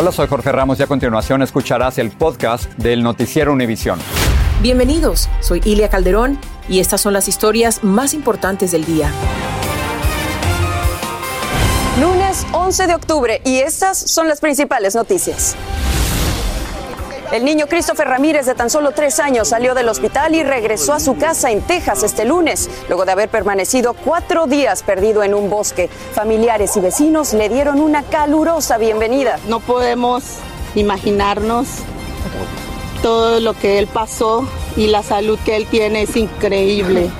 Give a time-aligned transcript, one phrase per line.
[0.00, 3.98] Hola, soy Jorge Ramos y a continuación escucharás el podcast del Noticiero Univisión.
[4.62, 6.38] Bienvenidos, soy Ilia Calderón
[6.70, 9.12] y estas son las historias más importantes del día.
[12.00, 15.54] Lunes 11 de octubre y estas son las principales noticias.
[17.32, 20.98] El niño Christopher Ramírez, de tan solo tres años, salió del hospital y regresó a
[20.98, 25.48] su casa en Texas este lunes, luego de haber permanecido cuatro días perdido en un
[25.48, 25.88] bosque.
[26.12, 29.38] Familiares y vecinos le dieron una calurosa bienvenida.
[29.46, 30.24] No podemos
[30.74, 31.68] imaginarnos
[33.00, 34.44] todo lo que él pasó
[34.76, 37.10] y la salud que él tiene es increíble.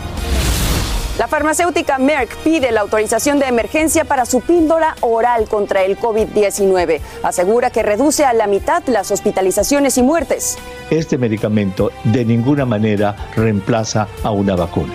[1.21, 6.99] La farmacéutica Merck pide la autorización de emergencia para su píldora oral contra el COVID-19.
[7.23, 10.57] Asegura que reduce a la mitad las hospitalizaciones y muertes.
[10.89, 14.95] Este medicamento de ninguna manera reemplaza a una vacuna.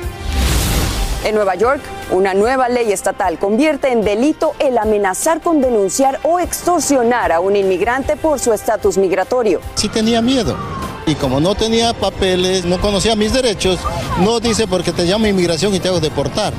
[1.24, 6.40] En Nueva York, una nueva ley estatal convierte en delito el amenazar con denunciar o
[6.40, 9.62] extorsionar a un inmigrante por su estatus migratorio.
[9.76, 10.58] Sí tenía miedo
[11.06, 13.80] y como no tenía papeles, no conocía mis derechos,
[14.20, 16.54] no dice porque te llamo inmigración y te hago deportar.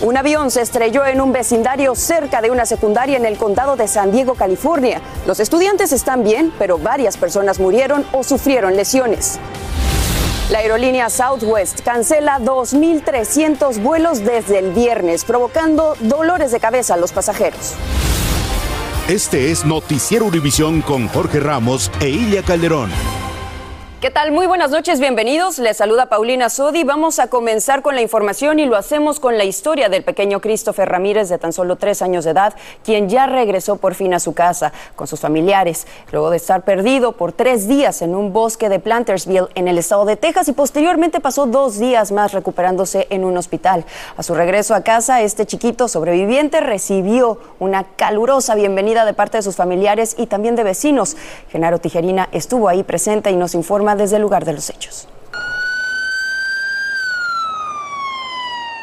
[0.00, 3.86] Un avión se estrelló en un vecindario cerca de una secundaria en el condado de
[3.86, 5.00] San Diego, California.
[5.26, 9.38] Los estudiantes están bien, pero varias personas murieron o sufrieron lesiones.
[10.50, 17.12] La aerolínea Southwest cancela 2.300 vuelos desde el viernes, provocando dolores de cabeza a los
[17.12, 17.74] pasajeros.
[19.08, 22.88] Este es Noticiero Univisión con Jorge Ramos e Ilia Calderón.
[24.02, 24.32] ¿Qué tal?
[24.32, 25.60] Muy buenas noches, bienvenidos.
[25.60, 26.82] Les saluda Paulina Sodi.
[26.82, 30.88] Vamos a comenzar con la información y lo hacemos con la historia del pequeño Christopher
[30.88, 32.52] Ramírez de tan solo tres años de edad,
[32.84, 37.12] quien ya regresó por fin a su casa con sus familiares, luego de estar perdido
[37.12, 41.20] por tres días en un bosque de Plantersville en el estado de Texas y posteriormente
[41.20, 43.84] pasó dos días más recuperándose en un hospital.
[44.16, 49.42] A su regreso a casa, este chiquito sobreviviente recibió una calurosa bienvenida de parte de
[49.42, 51.16] sus familiares y también de vecinos.
[51.50, 55.08] Genaro Tijerina estuvo ahí presente y nos informa desde el lugar de los hechos.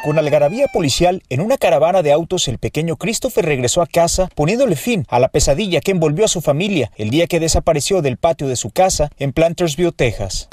[0.03, 4.77] Con algarabía policial, en una caravana de autos, el pequeño Christopher regresó a casa, poniéndole
[4.77, 8.47] fin a la pesadilla que envolvió a su familia el día que desapareció del patio
[8.47, 10.47] de su casa en Plantersville, Texas.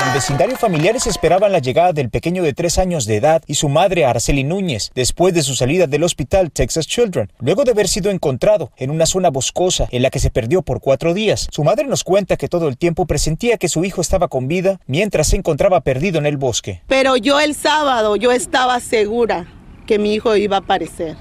[0.00, 3.54] En el vecindario familiares esperaban la llegada del pequeño de tres años de edad y
[3.54, 7.88] su madre Araceli Núñez después de su salida del hospital Texas Children, luego de haber
[7.88, 11.48] sido encontrado en una zona boscosa en la que se perdió por cuatro días.
[11.50, 14.78] Su madre nos cuenta que todo el tiempo presentía que su hijo estaba con vida
[14.86, 16.80] mientras se encontraba perdido en el bosque.
[16.86, 19.46] Pero yo el sábado yo estaba segura
[19.84, 21.16] que mi hijo iba a aparecer.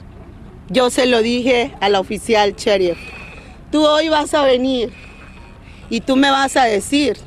[0.69, 2.99] Yo se lo dije a la oficial sheriff.
[3.71, 4.93] Tú hoy vas a venir
[5.89, 7.17] y tú me vas a decir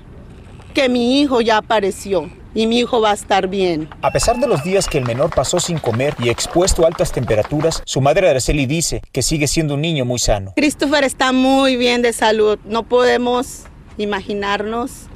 [0.73, 3.89] que mi hijo ya apareció y mi hijo va a estar bien.
[4.03, 7.13] A pesar de los días que el menor pasó sin comer y expuesto a altas
[7.13, 10.53] temperaturas, su madre Araceli dice que sigue siendo un niño muy sano.
[10.57, 12.59] Christopher está muy bien de salud.
[12.65, 13.65] No podemos
[13.99, 15.07] imaginarnos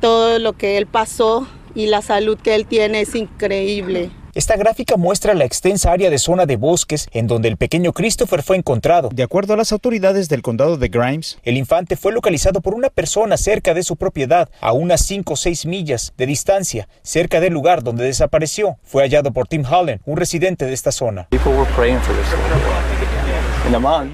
[0.00, 4.10] todo lo que él pasó y la salud que él tiene es increíble.
[4.36, 8.42] Esta gráfica muestra la extensa área de zona de bosques en donde el pequeño Christopher
[8.42, 9.08] fue encontrado.
[9.10, 12.90] De acuerdo a las autoridades del condado de Grimes, el infante fue localizado por una
[12.90, 17.54] persona cerca de su propiedad, a unas 5 o 6 millas de distancia, cerca del
[17.54, 18.76] lugar donde desapareció.
[18.82, 21.28] Fue hallado por Tim Holland, un residente de esta zona.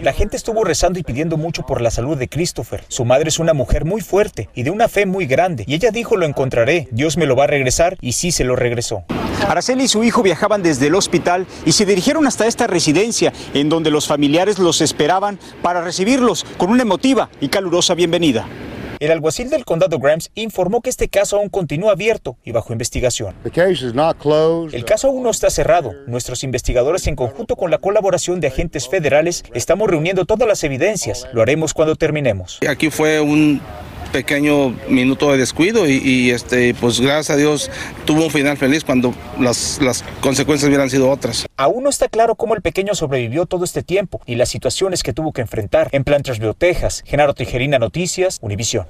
[0.03, 2.85] La gente estuvo rezando y pidiendo mucho por la salud de Christopher.
[2.89, 5.65] Su madre es una mujer muy fuerte y de una fe muy grande.
[5.67, 8.57] Y ella dijo, lo encontraré, Dios me lo va a regresar y sí se lo
[8.57, 9.05] regresó.
[9.47, 13.69] Araceli y su hijo viajaban desde el hospital y se dirigieron hasta esta residencia en
[13.69, 18.47] donde los familiares los esperaban para recibirlos con una emotiva y calurosa bienvenida.
[19.03, 23.35] El alguacil del condado Grimes informó que este caso aún continúa abierto y bajo investigación.
[23.43, 25.93] El caso aún no está cerrado.
[26.07, 31.27] Nuestros investigadores, en conjunto con la colaboración de agentes federales, estamos reuniendo todas las evidencias.
[31.33, 32.61] Lo haremos cuando terminemos.
[32.69, 33.61] Aquí fue un
[34.13, 37.71] pequeño minuto de descuido y, este pues gracias a Dios
[38.05, 41.47] tuvo un final feliz cuando las, las consecuencias hubieran sido otras.
[41.57, 45.13] Aún no está claro cómo el pequeño sobrevivió todo este tiempo y las situaciones que
[45.13, 47.03] tuvo que enfrentar en Plantersville, Texas.
[47.07, 48.87] Genaro Tijerina Noticias, Univisión.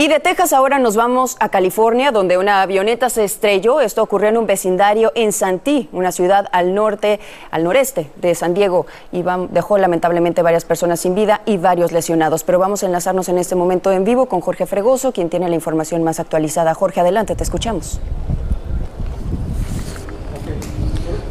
[0.00, 3.80] Y de Texas ahora nos vamos a California, donde una avioneta se estrelló.
[3.80, 7.18] Esto ocurrió en un vecindario en Santee, una ciudad al norte,
[7.50, 12.44] al noreste de San Diego, y dejó lamentablemente varias personas sin vida y varios lesionados.
[12.44, 15.56] Pero vamos a enlazarnos en este momento en vivo con Jorge Fregoso, quien tiene la
[15.56, 16.74] información más actualizada.
[16.74, 17.98] Jorge, adelante, te escuchamos.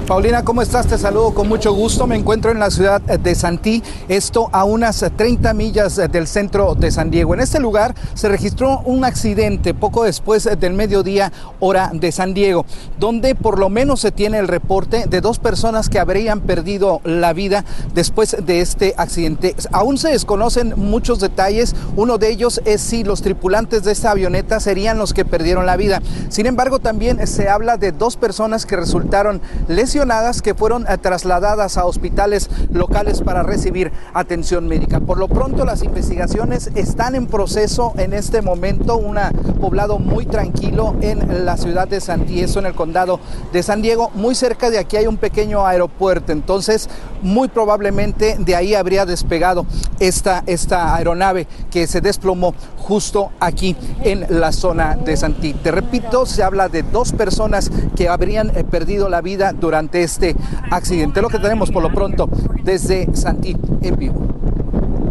[0.07, 0.88] Paulina, ¿cómo estás?
[0.88, 2.07] Te saludo con mucho gusto.
[2.07, 6.92] Me encuentro en la ciudad de Santí, esto a unas 30 millas del centro de
[6.92, 7.33] San Diego.
[7.33, 12.65] En este lugar se registró un accidente poco después del mediodía hora de San Diego,
[12.98, 17.33] donde por lo menos se tiene el reporte de dos personas que habrían perdido la
[17.33, 19.57] vida después de este accidente.
[19.74, 21.75] Aún se desconocen muchos detalles.
[21.98, 25.75] Uno de ellos es si los tripulantes de esta avioneta serían los que perdieron la
[25.75, 26.01] vida.
[26.30, 29.97] Sin embargo, también se habla de dos personas que resultaron lesionadas
[30.44, 35.00] que fueron eh, trasladadas a hospitales locales para recibir atención médica.
[35.00, 39.18] Por lo pronto las investigaciones están en proceso en este momento, un
[39.60, 43.20] poblado muy tranquilo en la ciudad de Santieso, en el condado
[43.52, 44.12] de San Diego.
[44.14, 46.90] Muy cerca de aquí hay un pequeño aeropuerto, entonces
[47.24, 49.66] muy probablemente de ahí habría despegado
[50.00, 55.54] esta, esta aeronave que se desplomó justo aquí en la zona de Santí.
[55.54, 60.36] Te repito, se habla de dos personas que habrían eh, perdido la vida durante este
[60.72, 61.22] accidente.
[61.22, 62.30] Lo que tenemos por lo pronto
[62.63, 64.47] desde Santí en vivo.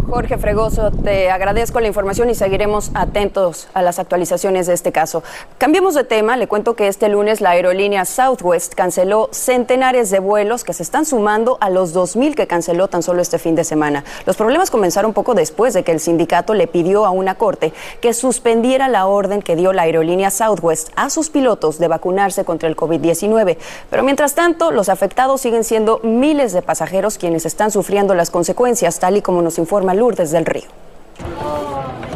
[0.09, 5.25] Jorge Fregoso, te agradezco la información y seguiremos atentos a las actualizaciones de este caso.
[5.59, 10.63] Cambiemos de tema, le cuento que este lunes la aerolínea Southwest canceló centenares de vuelos
[10.63, 14.05] que se están sumando a los 2.000 que canceló tan solo este fin de semana.
[14.27, 18.15] Los problemas comenzaron poco después de que el sindicato le pidió a una corte que
[18.15, 22.77] suspendiera la orden que dio la aerolínea Southwest a sus pilotos de vacunarse contra el
[22.77, 23.57] COVID-19.
[23.91, 29.01] Pero mientras tanto, los afectados siguen siendo miles de pasajeros quienes están sufriendo las consecuencias,
[29.01, 30.65] tal y como nos informa Lourdes del Río.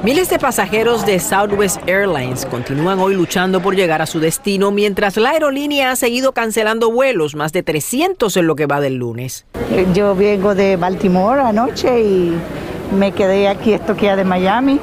[0.03, 5.19] Miles de pasajeros de Southwest Airlines continúan hoy luchando por llegar a su destino mientras
[5.19, 9.45] la aerolínea ha seguido cancelando vuelos, más de 300 en lo que va del lunes.
[9.93, 12.35] Yo vengo de Baltimore anoche y
[12.99, 14.81] me quedé aquí estoqueada de Miami.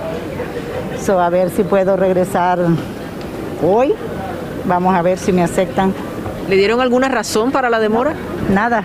[1.04, 2.60] So, a ver si puedo regresar
[3.64, 3.94] hoy.
[4.66, 5.94] Vamos a ver si me aceptan.
[6.48, 8.14] ¿Le dieron alguna razón para la demora?
[8.50, 8.84] nada.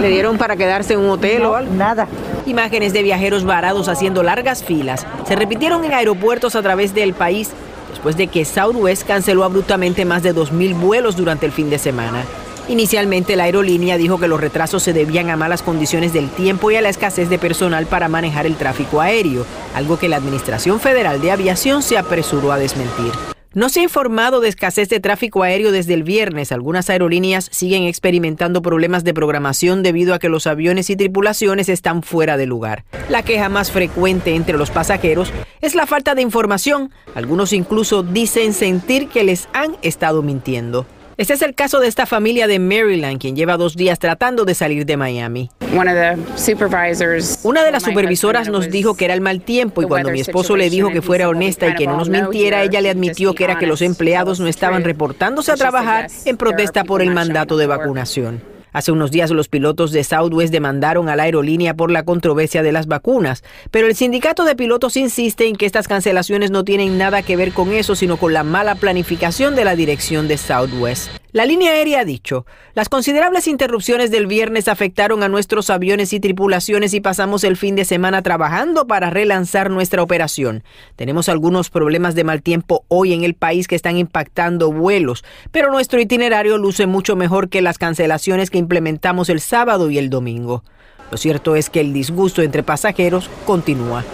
[0.00, 1.72] ¿Le dieron para quedarse en un hotel o algo?
[1.72, 2.08] Nada.
[2.46, 7.50] Imágenes de viajeros varados haciendo largas filas se repitieron en aeropuertos a través del país
[7.90, 12.24] después de que Southwest canceló abruptamente más de 2.000 vuelos durante el fin de semana.
[12.68, 16.76] Inicialmente la aerolínea dijo que los retrasos se debían a malas condiciones del tiempo y
[16.76, 19.44] a la escasez de personal para manejar el tráfico aéreo,
[19.74, 23.33] algo que la Administración Federal de Aviación se apresuró a desmentir.
[23.54, 26.50] No se ha informado de escasez de tráfico aéreo desde el viernes.
[26.50, 32.02] Algunas aerolíneas siguen experimentando problemas de programación debido a que los aviones y tripulaciones están
[32.02, 32.84] fuera de lugar.
[33.08, 36.90] La queja más frecuente entre los pasajeros es la falta de información.
[37.14, 40.84] Algunos incluso dicen sentir que les han estado mintiendo.
[41.16, 44.54] Este es el caso de esta familia de Maryland, quien lleva dos días tratando de
[44.54, 45.50] salir de Miami.
[47.44, 50.56] Una de las supervisoras nos dijo que era el mal tiempo y cuando mi esposo
[50.56, 53.58] le dijo que fuera honesta y que no nos mintiera, ella le admitió que era
[53.58, 58.53] que los empleados no estaban reportándose a trabajar en protesta por el mandato de vacunación.
[58.74, 62.72] Hace unos días los pilotos de Southwest demandaron a la aerolínea por la controversia de
[62.72, 67.22] las vacunas, pero el sindicato de pilotos insiste en que estas cancelaciones no tienen nada
[67.22, 71.08] que ver con eso, sino con la mala planificación de la dirección de Southwest.
[71.30, 76.20] La línea aérea ha dicho, las considerables interrupciones del viernes afectaron a nuestros aviones y
[76.20, 80.62] tripulaciones y pasamos el fin de semana trabajando para relanzar nuestra operación.
[80.94, 85.72] Tenemos algunos problemas de mal tiempo hoy en el país que están impactando vuelos, pero
[85.72, 90.62] nuestro itinerario luce mucho mejor que las cancelaciones que implementamos el sábado y el domingo.
[91.10, 94.04] Lo cierto es que el disgusto entre pasajeros continúa.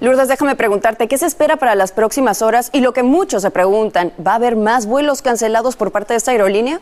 [0.00, 2.70] Lourdes, déjame preguntarte, ¿qué se espera para las próximas horas?
[2.72, 6.18] Y lo que muchos se preguntan, ¿va a haber más vuelos cancelados por parte de
[6.18, 6.80] esta aerolínea?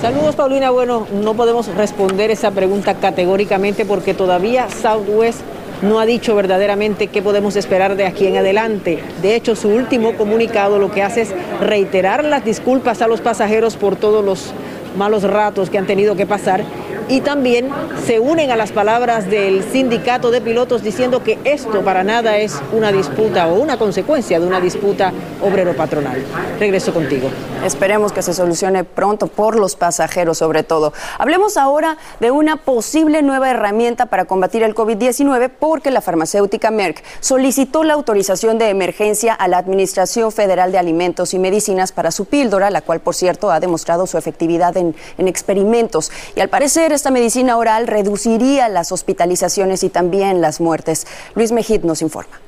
[0.00, 0.70] Saludos, Paulina.
[0.70, 5.42] Bueno, no podemos responder esa pregunta categóricamente porque todavía Southwest
[5.82, 9.00] no ha dicho verdaderamente qué podemos esperar de aquí en adelante.
[9.20, 13.76] De hecho, su último comunicado lo que hace es reiterar las disculpas a los pasajeros
[13.76, 14.52] por todos los
[14.96, 16.64] malos ratos que han tenido que pasar
[17.08, 17.70] y también
[18.06, 22.60] se unen a las palabras del sindicato de pilotos diciendo que esto para nada es
[22.72, 26.22] una disputa o una consecuencia de una disputa obrero-patronal.
[26.58, 27.30] Regreso contigo.
[27.64, 30.92] Esperemos que se solucione pronto por los pasajeros sobre todo.
[31.18, 37.02] Hablemos ahora de una posible nueva herramienta para combatir el COVID-19 porque la farmacéutica Merck
[37.20, 42.26] solicitó la autorización de emergencia a la Administración Federal de Alimentos y Medicinas para su
[42.26, 46.10] píldora, la cual por cierto ha demostrado su efectividad en, en experimentos.
[46.34, 51.06] Y al parecer esta medicina oral reduciría las hospitalizaciones y también las muertes.
[51.34, 52.40] Luis Mejid nos informa.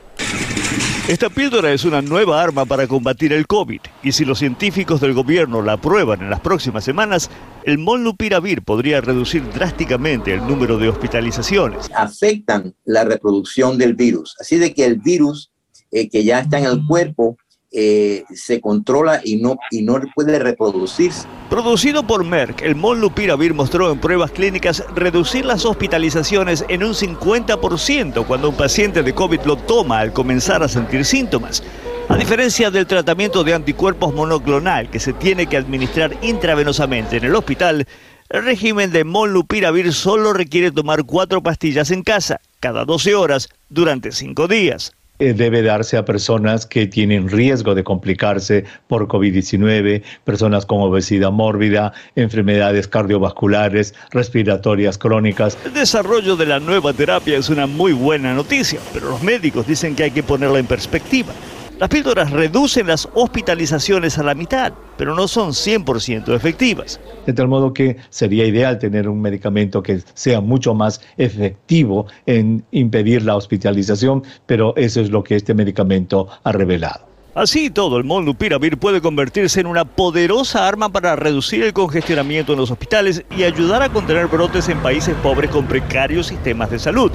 [1.06, 5.12] Esta píldora es una nueva arma para combatir el COVID y si los científicos del
[5.12, 7.30] gobierno la aprueban en las próximas semanas,
[7.64, 11.90] el molnupiravir podría reducir drásticamente el número de hospitalizaciones.
[11.94, 15.50] Afectan la reproducción del virus, así de que el virus
[15.90, 17.36] eh, que ya está en el cuerpo
[17.74, 21.26] eh, se controla y no, y no puede reproducirse.
[21.50, 28.26] Producido por Merck, el molnupiravir mostró en pruebas clínicas reducir las hospitalizaciones en un 50%
[28.26, 31.62] cuando un paciente de COVID lo toma al comenzar a sentir síntomas.
[32.08, 37.34] A diferencia del tratamiento de anticuerpos monoclonal que se tiene que administrar intravenosamente en el
[37.34, 37.86] hospital,
[38.28, 44.12] el régimen de molnupiravir solo requiere tomar cuatro pastillas en casa, cada 12 horas, durante
[44.12, 44.92] cinco días.
[45.20, 51.30] Eh, debe darse a personas que tienen riesgo de complicarse por COVID-19, personas con obesidad
[51.30, 55.56] mórbida, enfermedades cardiovasculares, respiratorias crónicas.
[55.64, 59.94] El desarrollo de la nueva terapia es una muy buena noticia, pero los médicos dicen
[59.94, 61.32] que hay que ponerla en perspectiva.
[61.78, 67.00] Las píldoras reducen las hospitalizaciones a la mitad, pero no son 100% efectivas.
[67.26, 72.64] De tal modo que sería ideal tener un medicamento que sea mucho más efectivo en
[72.70, 77.06] impedir la hospitalización, pero eso es lo que este medicamento ha revelado.
[77.34, 82.60] Así todo, el molnupiravir puede convertirse en una poderosa arma para reducir el congestionamiento en
[82.60, 87.10] los hospitales y ayudar a contener brotes en países pobres con precarios sistemas de salud.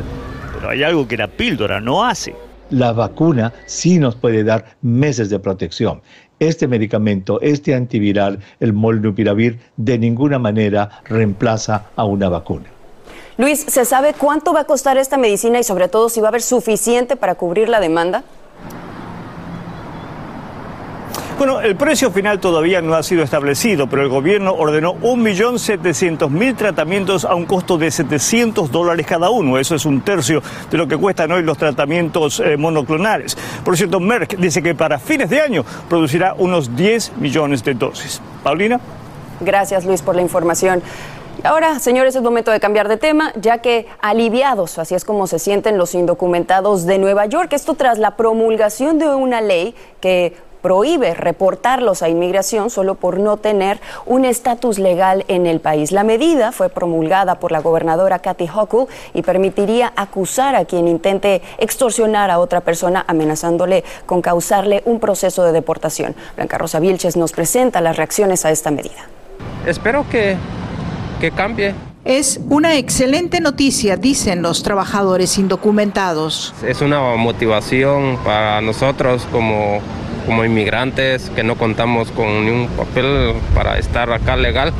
[0.54, 2.36] Pero hay algo que la píldora no hace
[2.70, 6.02] la vacuna sí nos puede dar meses de protección.
[6.40, 12.66] Este medicamento, este antiviral, el molnupiravir, de ninguna manera reemplaza a una vacuna.
[13.38, 16.30] Luis, ¿se sabe cuánto va a costar esta medicina y sobre todo si va a
[16.30, 18.24] haber suficiente para cubrir la demanda?
[21.40, 27.24] Bueno, el precio final todavía no ha sido establecido, pero el gobierno ordenó 1.700.000 tratamientos
[27.24, 29.58] a un costo de 700 dólares cada uno.
[29.58, 33.38] Eso es un tercio de lo que cuestan hoy los tratamientos eh, monoclonales.
[33.64, 38.22] Por cierto, Merck dice que para fines de año producirá unos 10 millones de dosis.
[38.44, 38.78] Paulina.
[39.40, 40.84] Gracias, Luis, por la información.
[41.46, 45.40] Ahora, señores, es momento de cambiar de tema, ya que aliviados, así es como se
[45.40, 47.54] sienten los indocumentados de Nueva York.
[47.54, 53.38] Esto tras la promulgación de una ley que prohíbe reportarlos a inmigración solo por no
[53.38, 55.92] tener un estatus legal en el país.
[55.92, 61.42] La medida fue promulgada por la gobernadora Kathy Hochul y permitiría acusar a quien intente
[61.58, 66.16] extorsionar a otra persona amenazándole con causarle un proceso de deportación.
[66.36, 69.08] Blanca Rosa Vilches nos presenta las reacciones a esta medida.
[69.66, 70.38] Espero que,
[71.20, 71.74] que cambie.
[72.06, 76.54] Es una excelente noticia, dicen los trabajadores indocumentados.
[76.66, 79.80] Es una motivación para nosotros como
[80.30, 84.72] como inmigrantes que no contamos con ni un papel para estar acá legal.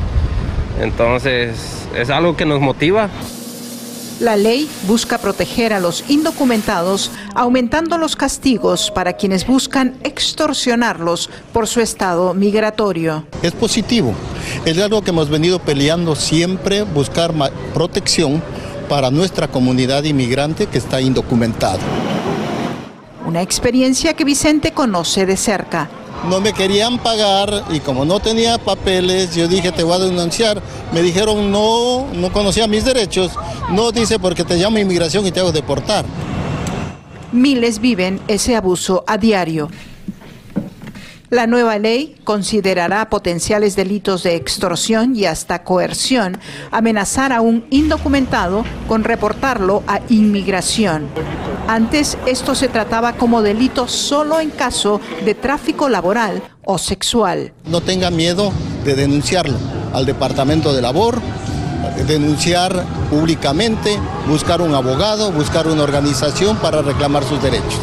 [0.80, 3.10] Entonces es algo que nos motiva.
[4.20, 11.66] La ley busca proteger a los indocumentados, aumentando los castigos para quienes buscan extorsionarlos por
[11.66, 13.26] su estado migratorio.
[13.42, 14.14] Es positivo,
[14.66, 17.34] es algo que hemos venido peleando siempre, buscar
[17.74, 18.44] protección
[18.88, 21.80] para nuestra comunidad inmigrante que está indocumentada
[23.30, 25.88] una experiencia que Vicente conoce de cerca.
[26.28, 30.60] No me querían pagar y como no tenía papeles, yo dije te voy a denunciar.
[30.92, 33.32] Me dijeron no, no conocía mis derechos.
[33.70, 36.06] No dice porque te llamo inmigración y te hago deportar.
[37.32, 39.70] Miles viven ese abuso a diario.
[41.30, 46.40] La nueva ley considerará potenciales delitos de extorsión y hasta coerción
[46.72, 51.08] amenazar a un indocumentado con reportarlo a inmigración.
[51.70, 57.54] Antes esto se trataba como delito solo en caso de tráfico laboral o sexual.
[57.66, 58.52] No tenga miedo
[58.84, 59.56] de denunciarlo
[59.94, 61.22] al Departamento de Labor,
[62.08, 67.80] denunciar públicamente, buscar un abogado, buscar una organización para reclamar sus derechos.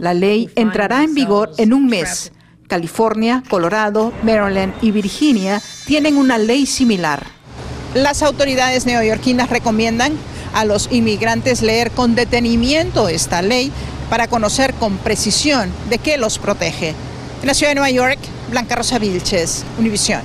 [0.00, 2.30] La ley entrará en vigor en un mes
[2.68, 7.26] California, Colorado, Maryland y Virginia tienen una ley similar.
[7.94, 10.12] Las autoridades neoyorquinas recomiendan
[10.54, 13.72] a los inmigrantes leer con detenimiento esta ley
[14.10, 16.94] para conocer con precisión de qué los protege.
[17.40, 18.18] En la ciudad de Nueva York,
[18.50, 20.22] Blanca Rosa Vilches, Univisión.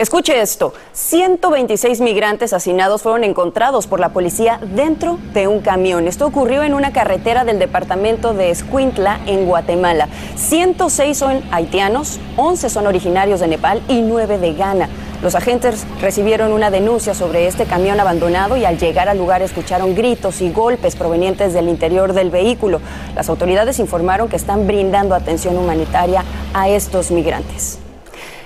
[0.00, 6.08] Escuche esto, 126 migrantes hacinados fueron encontrados por la policía dentro de un camión.
[6.08, 10.08] Esto ocurrió en una carretera del departamento de Escuintla, en Guatemala.
[10.36, 14.88] 106 son haitianos, 11 son originarios de Nepal y 9 de Ghana.
[15.22, 19.94] Los agentes recibieron una denuncia sobre este camión abandonado y al llegar al lugar escucharon
[19.94, 22.80] gritos y golpes provenientes del interior del vehículo.
[23.14, 26.24] Las autoridades informaron que están brindando atención humanitaria
[26.54, 27.79] a estos migrantes.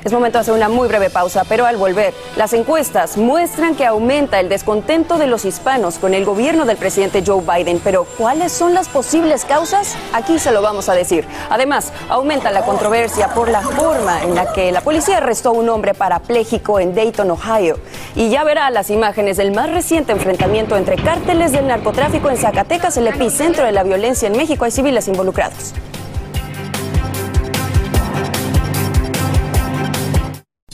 [0.05, 3.87] Es momento de hacer una muy breve pausa, pero al volver, las encuestas muestran que
[3.87, 7.81] aumenta el descontento de los hispanos con el gobierno del presidente Joe Biden.
[7.83, 9.97] Pero ¿cuáles son las posibles causas?
[10.13, 11.27] Aquí se lo vamos a decir.
[11.49, 15.71] Además, aumenta la controversia por la forma en la que la policía arrestó a un
[15.71, 17.79] hombre parapléjico en Dayton, Ohio.
[18.15, 22.99] Y ya verá las imágenes del más reciente enfrentamiento entre cárteles del narcotráfico en Zacatecas,
[22.99, 24.67] el epicentro de la violencia en México.
[24.67, 25.73] Hay civiles involucrados.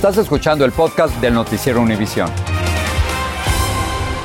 [0.00, 2.30] Estás escuchando el podcast del noticiero Univisión.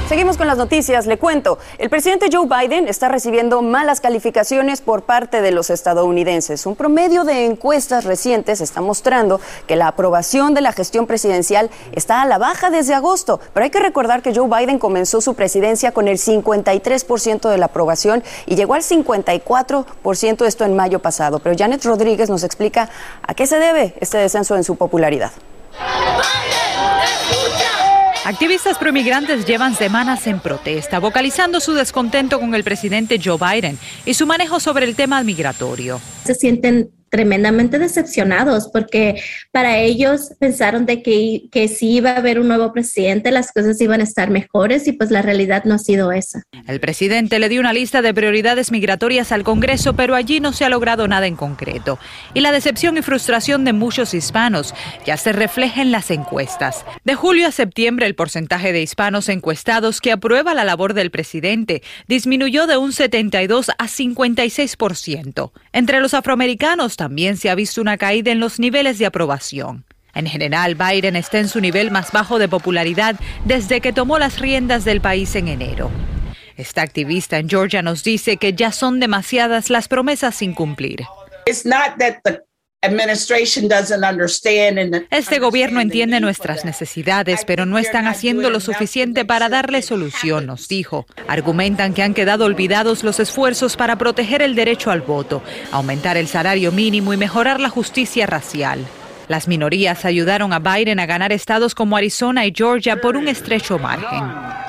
[0.07, 1.05] Seguimos con las noticias.
[1.05, 6.65] Le cuento, el presidente Joe Biden está recibiendo malas calificaciones por parte de los estadounidenses.
[6.65, 12.21] Un promedio de encuestas recientes está mostrando que la aprobación de la gestión presidencial está
[12.21, 13.41] a la baja desde agosto.
[13.53, 17.65] Pero hay que recordar que Joe Biden comenzó su presidencia con el 53% de la
[17.65, 21.39] aprobación y llegó al 54% esto en mayo pasado.
[21.39, 22.89] Pero Janet Rodríguez nos explica
[23.27, 25.33] a qué se debe este descenso en su popularidad.
[28.25, 34.15] Activistas proemigrantes llevan semanas en protesta, vocalizando su descontento con el presidente Joe Biden y
[34.15, 36.01] su manejo sobre el tema migratorio.
[36.23, 39.21] Se sienten tremendamente decepcionados porque
[39.53, 43.79] para ellos pensaron de que, que si iba a haber un nuevo presidente las cosas
[43.79, 46.43] iban a estar mejores y pues la realidad no ha sido esa.
[46.67, 50.65] El presidente le dio una lista de prioridades migratorias al Congreso, pero allí no se
[50.65, 51.99] ha logrado nada en concreto.
[52.33, 54.73] Y la decepción y frustración de muchos hispanos
[55.05, 56.83] ya se refleja en las encuestas.
[57.05, 61.81] De julio a septiembre el porcentaje de hispanos encuestados que aprueba la labor del presidente
[62.09, 65.51] disminuyó de un 72 a 56%.
[65.71, 69.85] Entre los afroamericanos también se ha visto una caída en los niveles de aprobación.
[70.15, 74.39] En general, Biden está en su nivel más bajo de popularidad desde que tomó las
[74.39, 75.91] riendas del país en enero.
[76.57, 81.05] Esta activista en Georgia nos dice que ya son demasiadas las promesas sin cumplir.
[85.09, 90.67] Este gobierno entiende nuestras necesidades, pero no están haciendo lo suficiente para darle solución, nos
[90.67, 91.05] dijo.
[91.27, 96.27] Argumentan que han quedado olvidados los esfuerzos para proteger el derecho al voto, aumentar el
[96.27, 98.79] salario mínimo y mejorar la justicia racial.
[99.27, 103.79] Las minorías ayudaron a Biden a ganar estados como Arizona y Georgia por un estrecho
[103.79, 104.23] margen.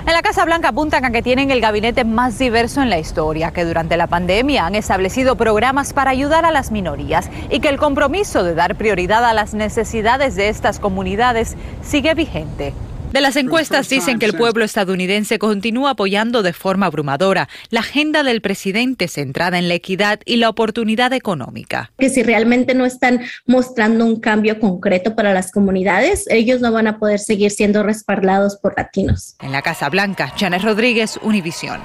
[0.07, 3.51] En la Casa Blanca apuntan a que tienen el gabinete más diverso en la historia,
[3.51, 7.77] que durante la pandemia han establecido programas para ayudar a las minorías y que el
[7.77, 12.73] compromiso de dar prioridad a las necesidades de estas comunidades sigue vigente.
[13.17, 18.23] De las encuestas dicen que el pueblo estadounidense continúa apoyando de forma abrumadora la agenda
[18.23, 21.93] del presidente centrada en la equidad y la oportunidad económica.
[21.97, 26.89] Que si realmente no están mostrando un cambio concreto para las comunidades, ellos no van
[26.89, 29.35] a poder seguir siendo respaldados por latinos.
[29.41, 31.81] En la Casa Blanca, Janet Rodríguez, Univisión.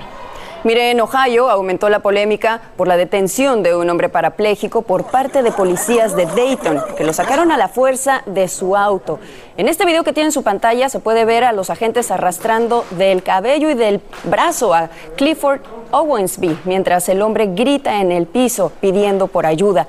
[0.64, 5.42] Mire, en Ohio aumentó la polémica por la detención de un hombre parapléjico por parte
[5.42, 9.20] de policías de Dayton, que lo sacaron a la fuerza de su auto.
[9.58, 12.86] En este video que tiene en su pantalla se puede ver a los agentes arrastrando
[12.92, 18.72] del cabello y del brazo a Clifford Owensby, mientras el hombre grita en el piso
[18.82, 19.88] pidiendo por ayuda.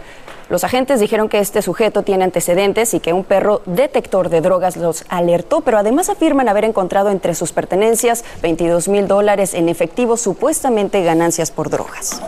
[0.53, 4.77] Los agentes dijeron que este sujeto tiene antecedentes y que un perro detector de drogas
[4.77, 10.19] los alertó, pero además afirman haber encontrado entre sus pertenencias 22 mil dólares en efectivo,
[10.19, 12.21] supuestamente ganancias por drogas.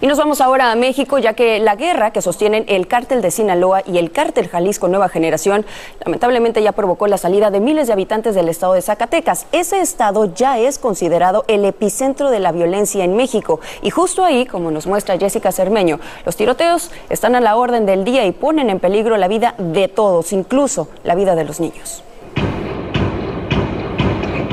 [0.00, 3.30] Y nos vamos ahora a México, ya que la guerra que sostienen el cártel de
[3.30, 5.64] Sinaloa y el cártel Jalisco Nueva Generación
[6.04, 9.46] lamentablemente ya provocó la salida de miles de habitantes del estado de Zacatecas.
[9.52, 13.60] Ese estado ya es considerado el epicentro de la violencia en México.
[13.82, 18.04] Y justo ahí, como nos muestra Jessica Cermeño, los tiroteos están a la orden del
[18.04, 22.02] día y ponen en peligro la vida de todos, incluso la vida de los niños.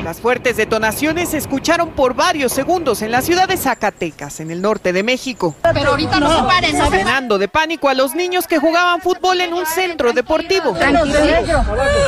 [0.04, 4.60] Las fuertes detonaciones se escucharon por varios segundos en la ciudad de Zacatecas, en el
[4.60, 5.56] norte de México.
[5.62, 6.78] Pero ahorita no, se paren.
[6.78, 10.76] No Llenando de pánico a los niños que jugaban fútbol en un centro deportivo.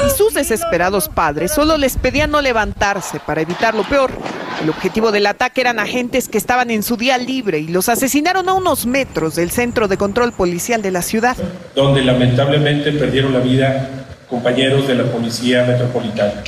[0.06, 4.12] Y sus desesperados padres solo les pedían no levantarse para evitar lo peor.
[4.62, 8.50] El objetivo del ataque eran agentes que estaban en su día libre y los asesinaron
[8.50, 11.38] a unos metros del centro de control policial de la ciudad.
[11.76, 13.90] Donde lamentablemente perdieron la vida
[14.30, 16.42] compañeros de la Policía Metropolitana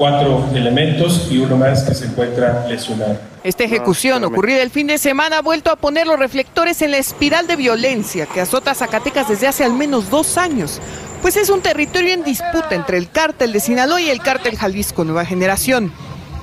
[0.00, 3.18] cuatro elementos y uno más que se encuentra lesionado.
[3.44, 6.96] Esta ejecución ocurrida el fin de semana ha vuelto a poner los reflectores en la
[6.96, 10.80] espiral de violencia que azota Zacatecas desde hace al menos dos años,
[11.20, 15.04] pues es un territorio en disputa entre el cártel de Sinaloa y el cártel Jalisco
[15.04, 15.92] Nueva Generación.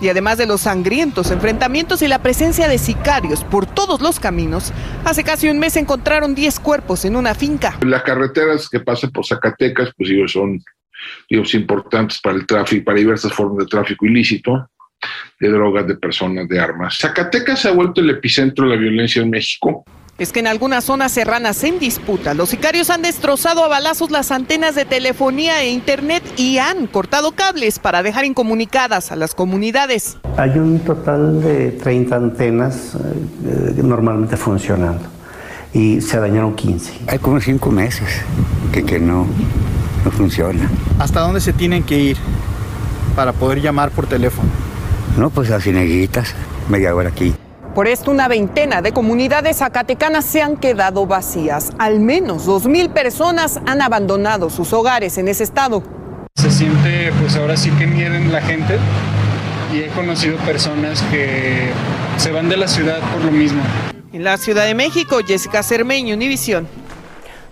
[0.01, 4.71] Y además de los sangrientos enfrentamientos y la presencia de sicarios por todos los caminos,
[5.03, 7.75] hace casi un mes encontraron 10 cuerpos en una finca.
[7.81, 10.63] Las carreteras que pasan por Zacatecas, pues digo, son
[11.29, 14.69] digamos, importantes para el tráfico, para diversas formas de tráfico ilícito,
[15.39, 16.97] de drogas, de personas, de armas.
[16.97, 19.85] Zacatecas se ha vuelto el epicentro de la violencia en México
[20.17, 24.31] es que en algunas zonas serranas en disputa, los sicarios han destrozado a balazos las
[24.31, 30.17] antenas de telefonía e internet y han cortado cables para dejar incomunicadas a las comunidades.
[30.37, 35.07] Hay un total de 30 antenas eh, normalmente funcionando
[35.73, 36.93] y se dañaron 15.
[37.07, 38.07] Hay como 5 meses
[38.71, 39.27] que, que no,
[40.03, 40.69] no funciona.
[40.99, 42.17] ¿Hasta dónde se tienen que ir
[43.15, 44.49] para poder llamar por teléfono?
[45.17, 46.33] No, pues a Cineguitas,
[46.69, 47.33] media hora aquí.
[47.73, 51.71] Por esto, una veintena de comunidades zacatecanas se han quedado vacías.
[51.77, 55.83] Al menos 2.000 personas han abandonado sus hogares en ese estado.
[56.35, 58.79] Se siente, pues ahora sí que miedo en la gente
[59.73, 61.69] y he conocido personas que
[62.17, 63.61] se van de la ciudad por lo mismo.
[64.13, 66.67] En la Ciudad de México, Jessica Cermeño, Univisión.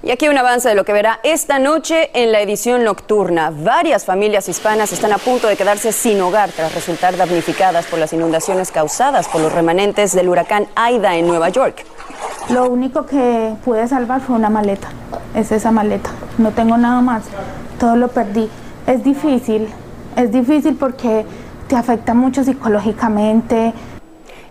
[0.05, 3.49] Y aquí un avance de lo que verá esta noche en la edición nocturna.
[3.49, 8.13] Varias familias hispanas están a punto de quedarse sin hogar tras resultar damnificadas por las
[8.13, 11.83] inundaciones causadas por los remanentes del huracán Aida en Nueva York.
[12.49, 14.89] Lo único que pude salvar fue una maleta.
[15.33, 16.11] Es esa maleta.
[16.37, 17.23] No tengo nada más.
[17.79, 18.47] Todo lo perdí.
[18.85, 19.67] Es difícil.
[20.15, 21.25] Es difícil porque
[21.67, 23.73] te afecta mucho psicológicamente.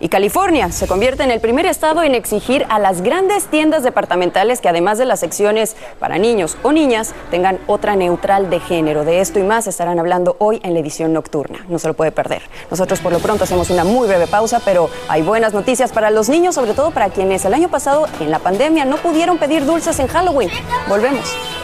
[0.00, 4.60] Y California se convierte en el primer estado en exigir a las grandes tiendas departamentales
[4.60, 9.04] que además de las secciones para niños o niñas tengan otra neutral de género.
[9.04, 11.64] De esto y más estarán hablando hoy en la edición nocturna.
[11.68, 12.42] No se lo puede perder.
[12.70, 16.28] Nosotros por lo pronto hacemos una muy breve pausa, pero hay buenas noticias para los
[16.28, 19.98] niños, sobre todo para quienes el año pasado en la pandemia no pudieron pedir dulces
[19.98, 20.50] en Halloween.
[20.88, 21.63] Volvemos.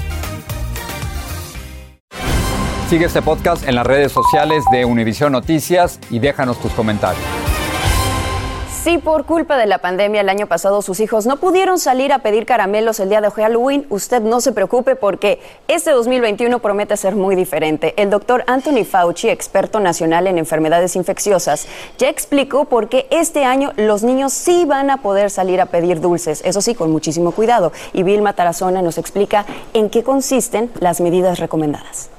[2.91, 7.23] Sigue este podcast en las redes sociales de Univision Noticias y déjanos tus comentarios.
[8.83, 12.19] Si por culpa de la pandemia el año pasado sus hijos no pudieron salir a
[12.19, 17.15] pedir caramelos el día de Halloween, usted no se preocupe porque este 2021 promete ser
[17.15, 17.93] muy diferente.
[17.95, 23.71] El doctor Anthony Fauci, experto nacional en enfermedades infecciosas, ya explicó por qué este año
[23.77, 27.71] los niños sí van a poder salir a pedir dulces, eso sí, con muchísimo cuidado.
[27.93, 32.09] Y Vilma Tarazona nos explica en qué consisten las medidas recomendadas.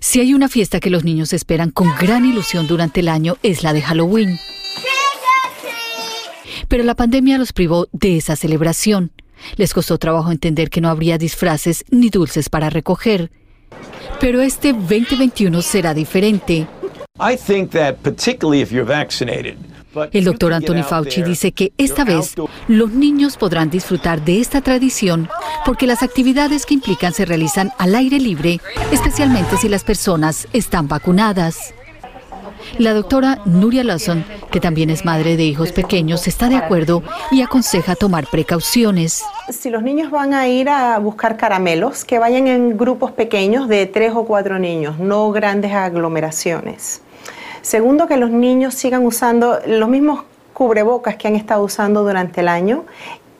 [0.00, 3.62] Si hay una fiesta que los niños esperan con gran ilusión durante el año es
[3.62, 4.38] la de Halloween.
[6.68, 9.10] Pero la pandemia los privó de esa celebración.
[9.56, 13.30] Les costó trabajo entender que no habría disfraces ni dulces para recoger.
[14.20, 16.66] Pero este 2021 será diferente.
[17.20, 19.56] I think that particularly if you're vaccinated,
[20.12, 22.34] el doctor Anthony Fauci dice que esta vez
[22.66, 25.28] los niños podrán disfrutar de esta tradición
[25.64, 28.60] porque las actividades que implican se realizan al aire libre,
[28.92, 31.74] especialmente si las personas están vacunadas.
[32.76, 37.42] La doctora Nuria Lawson, que también es madre de hijos pequeños, está de acuerdo y
[37.42, 39.24] aconseja tomar precauciones.
[39.48, 43.86] Si los niños van a ir a buscar caramelos, que vayan en grupos pequeños de
[43.86, 47.00] tres o cuatro niños, no grandes aglomeraciones.
[47.68, 50.22] Segundo, que los niños sigan usando los mismos
[50.54, 52.86] cubrebocas que han estado usando durante el año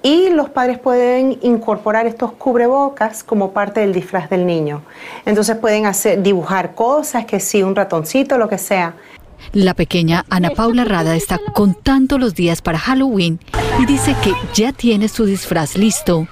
[0.03, 4.83] y los padres pueden incorporar estos cubrebocas como parte del disfraz del niño.
[5.25, 8.97] Entonces pueden hacer dibujar cosas, que sí, un ratoncito, lo que sea.
[9.55, 13.41] La pequeña Ana Paula Rada está contando los días para Halloween
[13.79, 16.29] y dice que ya tiene su disfraz listo.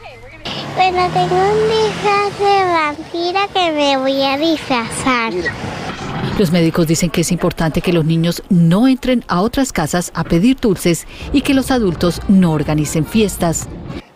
[0.74, 5.32] Bueno, tengo un disfraz de vampira que me voy a disfrazar.
[6.38, 10.22] Los médicos dicen que es importante que los niños no entren a otras casas a
[10.24, 13.68] pedir dulces y que los adultos no organicen fiestas.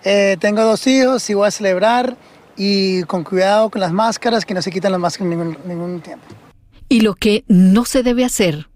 [0.05, 2.17] Eh, tengo dos hijos y voy a celebrar
[2.57, 6.01] y con cuidado con las máscaras, que no se quitan las máscaras en ningún, ningún
[6.03, 6.27] tiempo.
[6.91, 8.69] Y lo que no se debe hacer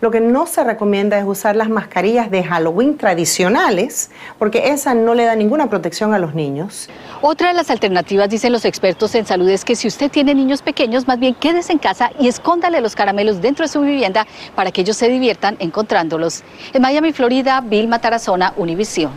[0.00, 5.14] Lo que no se recomienda es usar las mascarillas de Halloween tradicionales, porque esa no
[5.14, 6.88] le da ninguna protección a los niños.
[7.22, 10.62] Otra de las alternativas, dicen los expertos en salud, es que si usted tiene niños
[10.62, 14.70] pequeños, más bien quédese en casa y escóndale los caramelos dentro de su vivienda para
[14.70, 16.42] que ellos se diviertan encontrándolos.
[16.72, 19.12] En Miami, Florida, Vilma Tarazona, Univisión.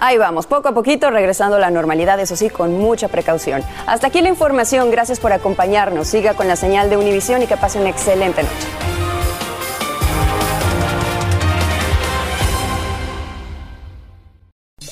[0.00, 3.62] Ahí vamos, poco a poquito regresando a la normalidad, eso sí, con mucha precaución.
[3.86, 6.08] Hasta aquí la información, gracias por acompañarnos.
[6.08, 8.91] Siga con la señal de Univisión y que pase una excelente noche.